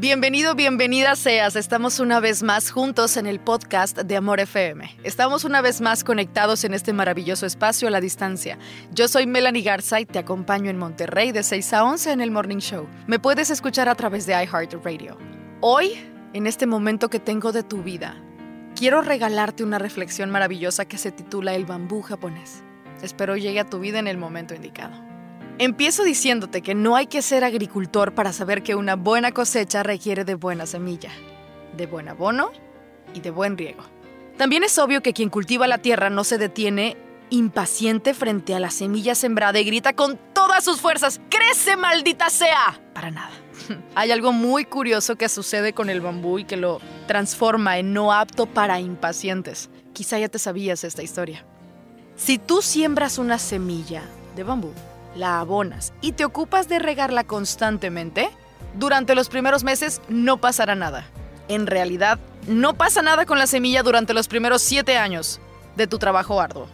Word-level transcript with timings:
Bienvenido, 0.00 0.54
bienvenida 0.54 1.14
seas. 1.14 1.56
Estamos 1.56 2.00
una 2.00 2.20
vez 2.20 2.42
más 2.42 2.70
juntos 2.70 3.18
en 3.18 3.26
el 3.26 3.38
podcast 3.38 3.98
de 3.98 4.16
Amor 4.16 4.40
FM. 4.40 4.96
Estamos 5.04 5.44
una 5.44 5.60
vez 5.60 5.82
más 5.82 6.04
conectados 6.04 6.64
en 6.64 6.72
este 6.72 6.94
maravilloso 6.94 7.44
espacio 7.44 7.86
a 7.86 7.90
la 7.90 8.00
distancia. 8.00 8.58
Yo 8.92 9.08
soy 9.08 9.26
Melanie 9.26 9.60
Garza 9.62 10.00
y 10.00 10.06
te 10.06 10.18
acompaño 10.18 10.70
en 10.70 10.78
Monterrey 10.78 11.32
de 11.32 11.42
6 11.42 11.74
a 11.74 11.84
11 11.84 12.12
en 12.12 12.22
el 12.22 12.30
Morning 12.30 12.60
Show. 12.60 12.88
Me 13.06 13.18
puedes 13.18 13.50
escuchar 13.50 13.90
a 13.90 13.94
través 13.94 14.24
de 14.24 14.42
iHeartRadio. 14.42 15.18
Hoy, 15.60 15.92
en 16.32 16.46
este 16.46 16.64
momento 16.64 17.10
que 17.10 17.20
tengo 17.20 17.52
de 17.52 17.62
tu 17.62 17.82
vida, 17.82 18.16
quiero 18.74 19.02
regalarte 19.02 19.64
una 19.64 19.78
reflexión 19.78 20.30
maravillosa 20.30 20.86
que 20.86 20.96
se 20.96 21.12
titula 21.12 21.54
El 21.54 21.66
bambú 21.66 22.00
japonés. 22.00 22.62
Espero 23.02 23.36
llegue 23.36 23.60
a 23.60 23.68
tu 23.68 23.80
vida 23.80 23.98
en 23.98 24.08
el 24.08 24.16
momento 24.16 24.54
indicado. 24.54 25.09
Empiezo 25.60 26.04
diciéndote 26.04 26.62
que 26.62 26.74
no 26.74 26.96
hay 26.96 27.06
que 27.06 27.20
ser 27.20 27.44
agricultor 27.44 28.14
para 28.14 28.32
saber 28.32 28.62
que 28.62 28.76
una 28.76 28.96
buena 28.96 29.32
cosecha 29.32 29.82
requiere 29.82 30.24
de 30.24 30.34
buena 30.34 30.64
semilla, 30.64 31.10
de 31.76 31.86
buen 31.86 32.08
abono 32.08 32.50
y 33.12 33.20
de 33.20 33.30
buen 33.30 33.58
riego. 33.58 33.82
También 34.38 34.64
es 34.64 34.78
obvio 34.78 35.02
que 35.02 35.12
quien 35.12 35.28
cultiva 35.28 35.66
la 35.66 35.76
tierra 35.76 36.08
no 36.08 36.24
se 36.24 36.38
detiene 36.38 36.96
impaciente 37.28 38.14
frente 38.14 38.54
a 38.54 38.58
la 38.58 38.70
semilla 38.70 39.14
sembrada 39.14 39.60
y 39.60 39.64
grita 39.64 39.92
con 39.92 40.18
todas 40.32 40.64
sus 40.64 40.80
fuerzas, 40.80 41.20
¡crece 41.28 41.76
maldita 41.76 42.30
sea! 42.30 42.80
Para 42.94 43.10
nada. 43.10 43.32
Hay 43.94 44.12
algo 44.12 44.32
muy 44.32 44.64
curioso 44.64 45.16
que 45.16 45.28
sucede 45.28 45.74
con 45.74 45.90
el 45.90 46.00
bambú 46.00 46.38
y 46.38 46.44
que 46.44 46.56
lo 46.56 46.80
transforma 47.06 47.76
en 47.76 47.92
no 47.92 48.14
apto 48.14 48.46
para 48.46 48.80
impacientes. 48.80 49.68
Quizá 49.92 50.18
ya 50.18 50.30
te 50.30 50.38
sabías 50.38 50.84
esta 50.84 51.02
historia. 51.02 51.44
Si 52.16 52.38
tú 52.38 52.62
siembras 52.62 53.18
una 53.18 53.38
semilla 53.38 54.04
de 54.36 54.42
bambú, 54.42 54.72
la 55.14 55.40
abonas 55.40 55.92
y 56.00 56.12
te 56.12 56.24
ocupas 56.24 56.68
de 56.68 56.78
regarla 56.78 57.24
constantemente, 57.24 58.30
durante 58.78 59.14
los 59.14 59.28
primeros 59.28 59.64
meses 59.64 60.00
no 60.08 60.38
pasará 60.38 60.74
nada. 60.74 61.06
En 61.48 61.66
realidad, 61.66 62.18
no 62.46 62.74
pasa 62.74 63.02
nada 63.02 63.26
con 63.26 63.38
la 63.38 63.46
semilla 63.46 63.82
durante 63.82 64.14
los 64.14 64.28
primeros 64.28 64.62
siete 64.62 64.96
años 64.96 65.40
de 65.76 65.86
tu 65.86 65.98
trabajo 65.98 66.40
arduo. 66.40 66.68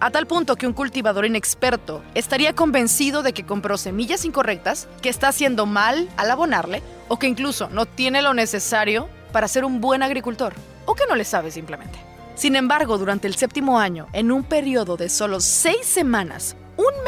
A 0.00 0.10
tal 0.10 0.26
punto 0.26 0.56
que 0.56 0.66
un 0.66 0.72
cultivador 0.72 1.26
inexperto 1.26 2.02
estaría 2.14 2.54
convencido 2.54 3.22
de 3.22 3.32
que 3.32 3.46
compró 3.46 3.78
semillas 3.78 4.24
incorrectas, 4.24 4.88
que 5.00 5.08
está 5.08 5.28
haciendo 5.28 5.64
mal 5.64 6.08
al 6.16 6.30
abonarle, 6.30 6.82
o 7.06 7.18
que 7.18 7.28
incluso 7.28 7.68
no 7.68 7.86
tiene 7.86 8.20
lo 8.20 8.34
necesario 8.34 9.08
para 9.30 9.46
ser 9.46 9.64
un 9.64 9.80
buen 9.80 10.02
agricultor, 10.02 10.54
o 10.86 10.94
que 10.94 11.06
no 11.08 11.14
le 11.14 11.24
sabe 11.24 11.52
simplemente. 11.52 12.00
Sin 12.34 12.56
embargo, 12.56 12.98
durante 12.98 13.28
el 13.28 13.36
séptimo 13.36 13.78
año, 13.78 14.08
en 14.12 14.32
un 14.32 14.42
periodo 14.42 14.96
de 14.96 15.08
solo 15.08 15.38
seis 15.40 15.86
semanas, 15.86 16.56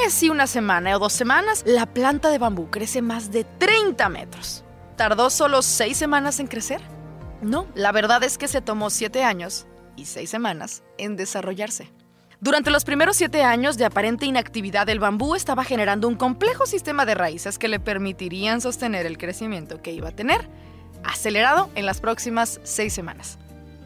y 0.05 0.29
una 0.29 0.47
semana 0.47 0.95
o 0.95 0.99
dos 0.99 1.15
semanas, 1.15 1.63
la 1.65 1.87
planta 1.87 2.29
de 2.29 2.37
bambú 2.37 2.69
crece 2.71 3.01
más 3.01 3.33
de 3.33 3.45
30 3.45 4.07
metros. 4.11 4.63
¿Tardó 4.97 5.31
solo 5.31 5.63
seis 5.63 5.97
semanas 5.97 6.41
en 6.41 6.47
crecer? 6.47 6.83
No, 7.41 7.67
la 7.75 7.91
verdad 7.91 8.23
es 8.23 8.37
que 8.37 8.47
se 8.47 8.61
tomó 8.61 8.91
siete 8.91 9.25
años 9.25 9.67
y 9.97 10.05
seis 10.05 10.29
semanas 10.29 10.83
en 10.99 11.17
desarrollarse. 11.17 11.91
Durante 12.39 12.71
los 12.71 12.85
primeros 12.85 13.17
siete 13.17 13.45
años 13.45 13.79
de 13.79 13.87
aparente 13.87 14.27
inactividad, 14.27 14.87
el 14.91 14.99
bambú 14.99 15.37
estaba 15.37 15.65
generando 15.65 16.07
un 16.07 16.17
complejo 16.17 16.67
sistema 16.67 17.07
de 17.07 17.15
raíces 17.15 17.59
que 17.59 17.69
le 17.69 17.81
permitirían 17.81 18.61
sostener 18.61 19.07
el 19.07 19.17
crecimiento 19.17 19.81
que 19.81 19.93
iba 19.93 20.11
a 20.11 20.15
tener, 20.15 20.47
acelerado 21.03 21.71
en 21.77 21.87
las 21.87 22.03
próximas 22.03 22.61
seis 22.63 22.93
semanas. 22.93 23.39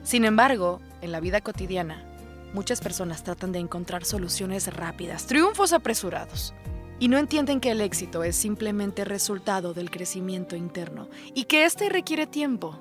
Sin 0.02 0.24
embargo, 0.24 0.80
en 1.00 1.12
la 1.12 1.20
vida 1.20 1.40
cotidiana, 1.42 2.07
Muchas 2.54 2.80
personas 2.80 3.24
tratan 3.24 3.52
de 3.52 3.58
encontrar 3.58 4.04
soluciones 4.04 4.72
rápidas, 4.74 5.26
triunfos 5.26 5.72
apresurados, 5.72 6.54
y 6.98 7.08
no 7.08 7.18
entienden 7.18 7.60
que 7.60 7.70
el 7.70 7.80
éxito 7.80 8.24
es 8.24 8.36
simplemente 8.36 9.04
resultado 9.04 9.74
del 9.74 9.90
crecimiento 9.90 10.56
interno 10.56 11.08
y 11.34 11.44
que 11.44 11.64
éste 11.64 11.88
requiere 11.88 12.26
tiempo. 12.26 12.80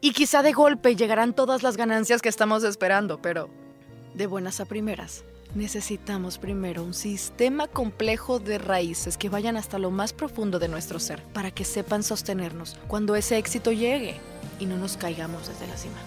Y 0.00 0.12
quizá 0.12 0.42
de 0.42 0.52
golpe 0.52 0.96
llegarán 0.96 1.34
todas 1.34 1.62
las 1.62 1.76
ganancias 1.76 2.22
que 2.22 2.28
estamos 2.28 2.64
esperando, 2.64 3.20
pero 3.20 3.48
de 4.14 4.26
buenas 4.26 4.60
a 4.60 4.64
primeras, 4.64 5.24
necesitamos 5.54 6.38
primero 6.38 6.82
un 6.82 6.94
sistema 6.94 7.68
complejo 7.68 8.38
de 8.38 8.58
raíces 8.58 9.16
que 9.16 9.28
vayan 9.28 9.56
hasta 9.56 9.78
lo 9.78 9.90
más 9.90 10.12
profundo 10.12 10.58
de 10.58 10.68
nuestro 10.68 10.98
ser 10.98 11.22
para 11.32 11.50
que 11.50 11.64
sepan 11.64 12.02
sostenernos 12.02 12.76
cuando 12.88 13.14
ese 13.14 13.38
éxito 13.38 13.72
llegue 13.72 14.20
y 14.58 14.66
no 14.66 14.76
nos 14.76 14.96
caigamos 14.96 15.48
desde 15.48 15.66
la 15.66 15.76
cima. 15.76 15.98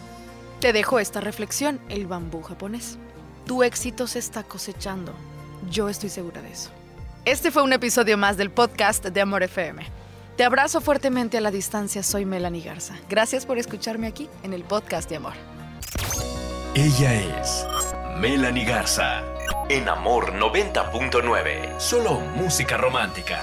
Te 0.60 0.74
dejo 0.74 1.00
esta 1.00 1.22
reflexión, 1.22 1.80
el 1.88 2.06
bambú 2.06 2.42
japonés. 2.42 2.98
Tu 3.46 3.64
éxito 3.64 4.08
se 4.08 4.20
está 4.20 4.44
cosechando. 4.44 5.14
Yo 5.72 5.88
estoy 5.88 6.10
segura 6.10 6.42
de 6.42 6.52
eso. 6.52 6.70
Este 7.24 7.50
fue 7.50 7.64
un 7.64 7.72
episodio 7.72 8.18
más 8.18 8.36
del 8.36 8.52
podcast 8.52 9.06
de 9.06 9.22
Amor 9.22 9.44
FM. 9.44 9.86
Te 10.36 10.44
abrazo 10.44 10.82
fuertemente 10.82 11.38
a 11.38 11.42
la 11.42 11.52
distancia, 11.52 12.04
soy 12.04 12.26
Melanie 12.26 12.62
Garza. 12.62 12.96
Gracias 13.10 13.46
por 13.46 13.58
escucharme 13.58 14.08
aquí 14.08 14.30
en 14.44 14.54
el 14.54 14.64
podcast 14.64 15.10
de 15.10 15.18
Amor. 15.18 15.34
Ella 16.76 17.42
es 17.42 17.66
Melanie 18.20 18.66
Garza 18.66 19.24
en 19.70 19.88
Amor 19.88 20.34
90.9. 20.34 21.80
Solo 21.80 22.20
música 22.36 22.76
romántica. 22.78 23.42